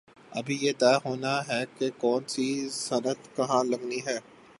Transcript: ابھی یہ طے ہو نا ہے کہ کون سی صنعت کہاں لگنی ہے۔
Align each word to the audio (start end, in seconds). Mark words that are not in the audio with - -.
ابھی 0.31 0.57
یہ 0.61 0.71
طے 0.79 0.93
ہو 1.05 1.15
نا 1.15 1.33
ہے 1.49 1.61
کہ 1.77 1.89
کون 1.97 2.21
سی 2.27 2.47
صنعت 2.69 3.35
کہاں 3.35 3.63
لگنی 3.63 3.99
ہے۔ 4.07 4.17